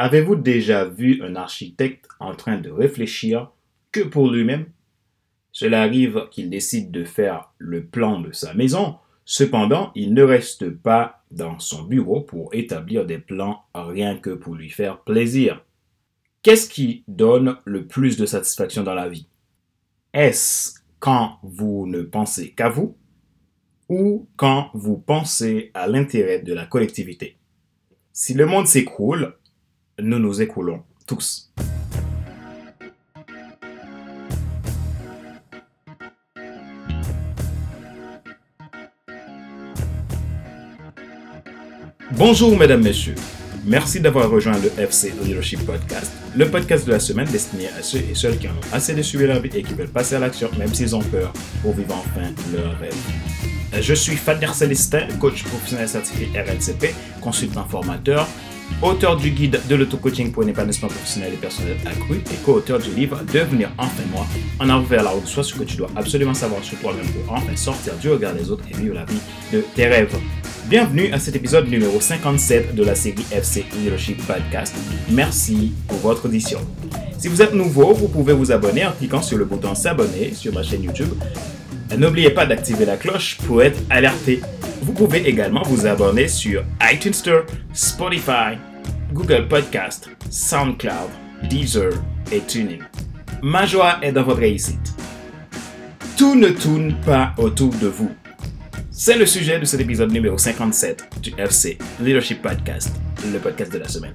[0.00, 3.50] Avez-vous déjà vu un architecte en train de réfléchir
[3.90, 4.66] que pour lui-même?
[5.50, 10.70] Cela arrive qu'il décide de faire le plan de sa maison, cependant il ne reste
[10.70, 15.64] pas dans son bureau pour établir des plans rien que pour lui faire plaisir.
[16.42, 19.26] Qu'est-ce qui donne le plus de satisfaction dans la vie?
[20.14, 22.96] Est-ce quand vous ne pensez qu'à vous
[23.88, 27.36] ou quand vous pensez à l'intérêt de la collectivité?
[28.12, 29.34] Si le monde s'écroule,
[30.00, 31.50] nous nous écoulons tous.
[42.12, 43.14] Bonjour mesdames, messieurs.
[43.64, 47.98] Merci d'avoir rejoint le FC Leadership Podcast, le podcast de la semaine destiné à ceux
[47.98, 50.18] et celles qui en ont assez de suivre leur vie et qui veulent passer à
[50.18, 52.96] l'action même s'ils ont peur pour vivre enfin leur rêve.
[53.78, 58.26] Je suis Fadner Célestin, coach professionnel certifié RNCP, consultant formateur,
[58.82, 62.90] auteur du guide de l'auto-coaching pour un épanouissement professionnel et personnel accru et co-auteur du
[62.94, 64.26] livre Devenir enfin moi,
[64.60, 67.56] en avant la route, soit ce que tu dois absolument savoir sur toi-même pour enfin
[67.56, 69.18] sortir du regard des autres et vivre la vie
[69.52, 70.16] de tes rêves.
[70.66, 74.76] Bienvenue à cet épisode numéro 57 de la série FC Leadership Podcast.
[75.10, 76.60] Merci pour votre audition.
[77.18, 80.52] Si vous êtes nouveau, vous pouvez vous abonner en cliquant sur le bouton s'abonner sur
[80.52, 81.14] ma chaîne YouTube.
[81.96, 84.40] N'oubliez pas d'activer la cloche pour être alerté.
[84.82, 88.56] Vous pouvez également vous abonner sur iTunes Store, Spotify,
[89.12, 91.10] Google Podcast, SoundCloud,
[91.50, 91.92] Deezer
[92.30, 92.84] et TuneIn.
[93.42, 94.94] Ma joie est dans votre réussite.
[96.16, 98.10] Tout ne tourne pas autour de vous.
[98.90, 102.92] C'est le sujet de cet épisode numéro 57 du FC Leadership Podcast,
[103.32, 104.14] le podcast de la semaine.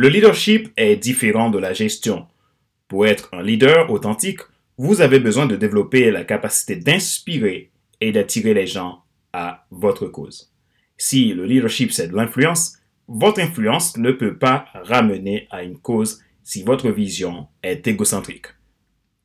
[0.00, 2.28] Le leadership est différent de la gestion.
[2.86, 4.42] Pour être un leader authentique,
[4.76, 10.52] vous avez besoin de développer la capacité d'inspirer et d'attirer les gens à votre cause.
[10.96, 16.22] Si le leadership c'est de l'influence, votre influence ne peut pas ramener à une cause
[16.44, 18.46] si votre vision est égocentrique.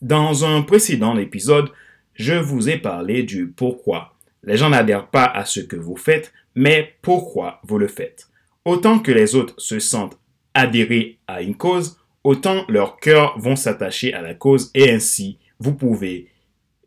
[0.00, 1.72] Dans un précédent épisode,
[2.14, 4.14] je vous ai parlé du pourquoi.
[4.44, 8.28] Les gens n'adhèrent pas à ce que vous faites, mais pourquoi vous le faites.
[8.64, 10.20] Autant que les autres se sentent
[10.54, 15.74] adhérer à une cause, autant leurs cœurs vont s'attacher à la cause et ainsi vous
[15.74, 16.28] pouvez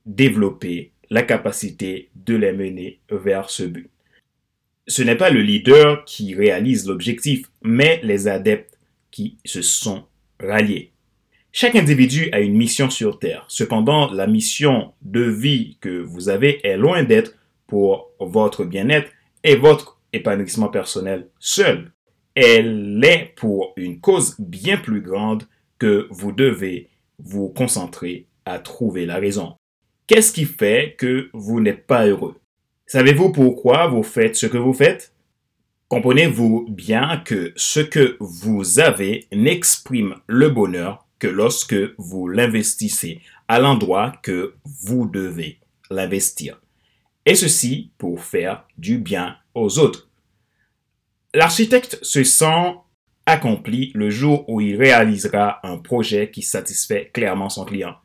[0.05, 3.89] développer la capacité de les mener vers ce but
[4.87, 8.77] ce n'est pas le leader qui réalise l'objectif, mais les adeptes
[9.11, 10.05] qui se sont
[10.39, 10.91] ralliés.
[11.51, 13.45] Chaque individu a une mission sur Terre.
[13.47, 17.35] Cependant, la mission de vie que vous avez est loin d'être
[17.67, 19.09] pour votre bien-être
[19.43, 21.91] et votre épanouissement personnel seul.
[22.35, 25.43] Elle est pour une cause bien plus grande
[25.77, 26.89] que vous devez
[27.19, 29.55] vous concentrer à trouver la raison.
[30.07, 32.35] Qu'est-ce qui fait que vous n'êtes pas heureux?
[32.87, 35.13] Savez-vous pourquoi vous faites ce que vous faites?
[35.87, 43.59] Comprenez-vous bien que ce que vous avez n'exprime le bonheur que lorsque vous l'investissez à
[43.59, 45.59] l'endroit que vous devez
[45.91, 46.59] l'investir.
[47.25, 50.09] Et ceci pour faire du bien aux autres.
[51.35, 52.75] L'architecte se sent
[53.25, 57.95] accompli le jour où il réalisera un projet qui satisfait clairement son client.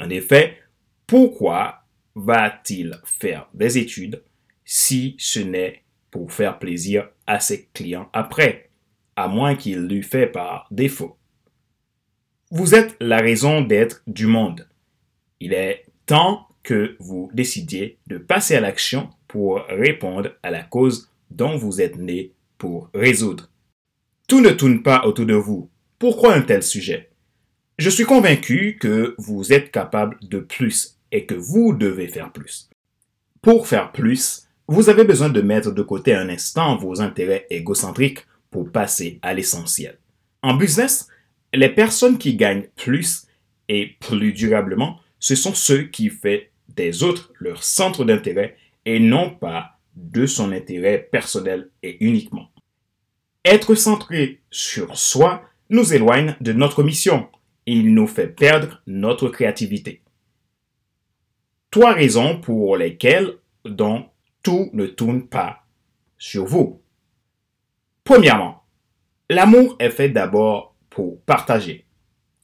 [0.00, 0.58] En effet,
[1.06, 1.82] pourquoi
[2.14, 4.22] va-t-il faire des études
[4.64, 8.70] si ce n'est pour faire plaisir à ses clients après,
[9.16, 11.16] à moins qu'il l'eût fait par défaut?
[12.52, 14.68] Vous êtes la raison d'être du monde.
[15.40, 21.10] Il est temps que vous décidiez de passer à l'action pour répondre à la cause
[21.30, 23.50] dont vous êtes né pour résoudre.
[24.28, 25.70] Tout ne tourne pas autour de vous.
[25.98, 27.10] Pourquoi un tel sujet?
[27.78, 32.68] Je suis convaincu que vous êtes capable de plus et que vous devez faire plus.
[33.42, 38.26] Pour faire plus, vous avez besoin de mettre de côté un instant vos intérêts égocentriques
[38.50, 39.98] pour passer à l'essentiel.
[40.42, 41.08] En business,
[41.54, 43.26] les personnes qui gagnent plus
[43.68, 49.30] et plus durablement, ce sont ceux qui font des autres leur centre d'intérêt et non
[49.30, 52.50] pas de son intérêt personnel et uniquement.
[53.44, 57.28] Être centré sur soi nous éloigne de notre mission.
[57.66, 60.02] Il nous fait perdre notre créativité
[61.76, 63.34] trois raisons pour lesquelles
[63.66, 64.06] donc
[64.42, 65.66] tout ne tourne pas
[66.16, 66.80] sur vous.
[68.02, 68.62] Premièrement,
[69.28, 71.84] l'amour est fait d'abord pour partager.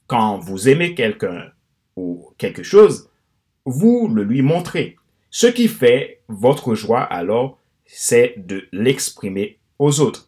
[0.05, 1.51] Quand vous aimez quelqu'un
[1.95, 3.09] ou quelque chose,
[3.65, 4.97] vous le lui montrez.
[5.35, 10.27] Ce qui fait votre joie alors, c'est de l'exprimer aux autres.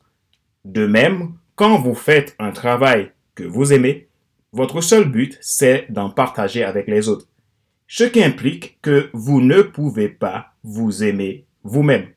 [0.66, 4.08] De même, quand vous faites un travail que vous aimez,
[4.52, 7.28] votre seul but, c'est d'en partager avec les autres.
[7.88, 12.08] ce qui implique que vous ne pouvez pas vous aimer vous-même,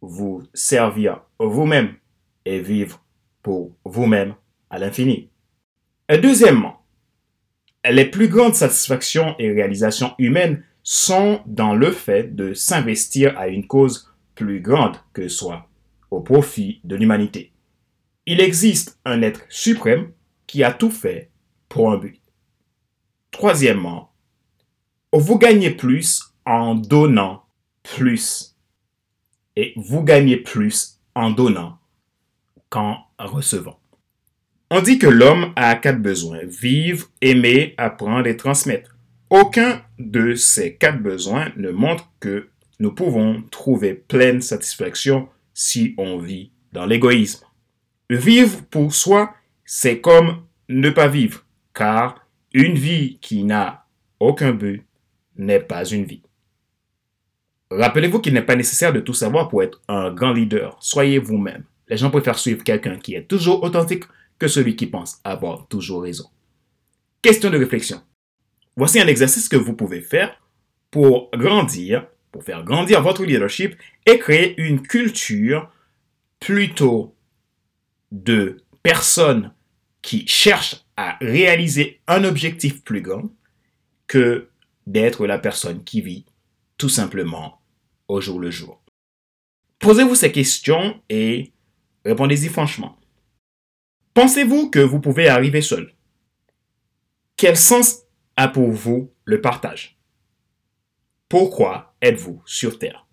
[0.00, 1.94] vous servir vous-même
[2.44, 3.04] et vivre
[3.44, 4.34] pour vous-même
[4.68, 5.28] à l'infini.
[6.10, 6.84] Deuxièmement,
[7.88, 13.66] les plus grandes satisfactions et réalisations humaines sont dans le fait de s'investir à une
[13.66, 15.68] cause plus grande que soi,
[16.10, 17.52] au profit de l'humanité.
[18.26, 20.12] Il existe un être suprême
[20.46, 21.30] qui a tout fait
[21.68, 22.20] pour un but.
[23.30, 24.12] Troisièmement,
[25.12, 27.44] vous gagnez plus en donnant
[27.82, 28.56] plus.
[29.56, 31.78] Et vous gagnez plus en donnant
[32.70, 33.78] qu'en recevant.
[34.70, 38.91] On dit que l'homme a quatre besoins, vivre, aimer, apprendre et transmettre.
[39.32, 42.50] Aucun de ces quatre besoins ne montre que
[42.80, 47.46] nous pouvons trouver pleine satisfaction si on vit dans l'égoïsme.
[48.10, 49.34] Vivre pour soi,
[49.64, 53.86] c'est comme ne pas vivre, car une vie qui n'a
[54.20, 54.84] aucun but
[55.38, 56.22] n'est pas une vie.
[57.70, 60.76] Rappelez-vous qu'il n'est pas nécessaire de tout savoir pour être un grand leader.
[60.78, 61.64] Soyez vous-même.
[61.88, 64.04] Les gens préfèrent suivre quelqu'un qui est toujours authentique
[64.38, 66.28] que celui qui pense avoir toujours raison.
[67.22, 68.02] Question de réflexion.
[68.76, 70.40] Voici un exercice que vous pouvez faire
[70.90, 73.76] pour grandir, pour faire grandir votre leadership
[74.06, 75.70] et créer une culture
[76.40, 77.14] plutôt
[78.10, 79.52] de personnes
[80.00, 83.30] qui cherchent à réaliser un objectif plus grand
[84.06, 84.48] que
[84.86, 86.26] d'être la personne qui vit
[86.76, 87.62] tout simplement
[88.08, 88.82] au jour le jour.
[89.78, 91.52] Posez-vous ces questions et
[92.04, 92.98] répondez-y franchement.
[94.14, 95.94] Pensez-vous que vous pouvez arriver seul?
[97.36, 98.01] Quel sens
[98.36, 99.98] a pour vous le partage
[101.28, 103.06] Pourquoi êtes-vous sur Terre?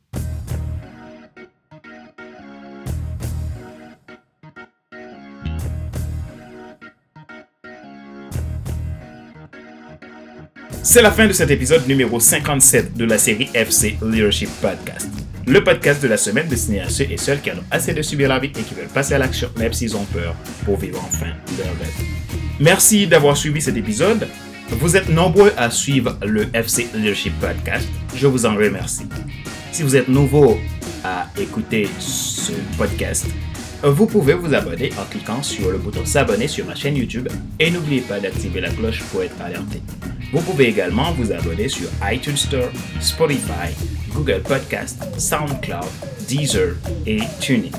[10.81, 15.09] C'est la fin de cet épisode numéro 57 de la série FC Leadership Podcast.
[15.45, 18.29] Le podcast de la semaine destiné à ceux et celles qui ont assez de subir
[18.29, 21.33] la vie et qui veulent passer à l'action même s'ils ont peur pour vivre enfin
[21.57, 22.05] leur rêve.
[22.59, 24.27] Merci d'avoir suivi cet épisode.
[24.71, 27.87] Vous êtes nombreux à suivre le FC Leadership Podcast.
[28.15, 29.07] Je vous en remercie.
[29.71, 30.57] Si vous êtes nouveau
[31.03, 33.25] à écouter ce podcast,
[33.83, 37.29] vous pouvez vous abonner en cliquant sur le bouton s'abonner sur ma chaîne YouTube
[37.59, 39.81] et n'oubliez pas d'activer la cloche pour être alerté.
[40.31, 42.69] Vous pouvez également vous abonner sur iTunes Store,
[42.99, 43.73] Spotify,
[44.13, 45.87] Google Podcast, SoundCloud,
[46.27, 46.75] Deezer
[47.07, 47.71] et TuneIn.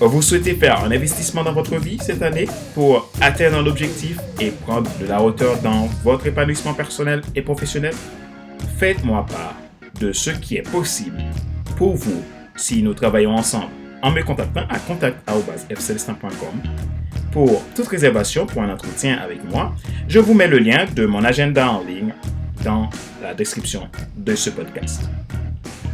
[0.00, 4.88] Vous souhaitez faire un investissement dans votre vie cette année pour atteindre l'objectif et prendre
[5.00, 7.94] de la hauteur dans votre épanouissement personnel et professionnel?
[8.78, 9.56] Faites-moi part
[10.00, 11.20] de ce qui est possible
[11.76, 12.22] pour vous
[12.54, 13.72] si nous travaillons ensemble
[14.02, 16.62] en me contactant à contact.fcelestin.com
[17.32, 19.74] pour toute réservation pour un entretien avec moi,
[20.06, 22.14] je vous mets le lien de mon agenda en ligne
[22.64, 22.88] dans
[23.20, 25.10] la description de ce podcast.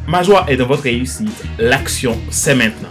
[0.07, 1.43] Ma joie est dans votre réussite.
[1.59, 2.91] L'action, c'est maintenant.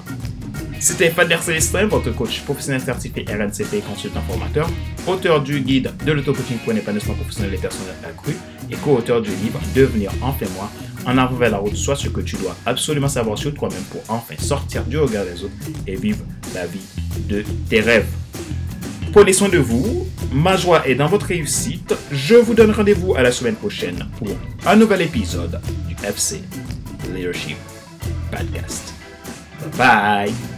[0.84, 4.70] C'était Fader Célestin, votre coach professionnel certifié RNCP consultant formateur,
[5.08, 8.34] auteur du guide de l'auto-coaching pour un épanouissement professionnel et personnel accru
[8.70, 10.70] et co-auteur du livre Devenir enfin moi,
[11.06, 14.02] en avant vers la route, soit ce que tu dois absolument savoir sur toi-même pour
[14.10, 15.54] enfin sortir du regard des autres
[15.88, 16.84] et vivre la vie
[17.30, 18.12] de tes rêves.
[19.14, 21.96] Prenez soin de vous, ma joie est dans votre réussite.
[22.12, 24.28] Je vous donne rendez-vous à la semaine prochaine pour
[24.66, 26.42] un nouvel épisode du FC
[27.16, 27.56] Leadership
[28.30, 28.94] Podcast.
[29.78, 30.53] Bye bye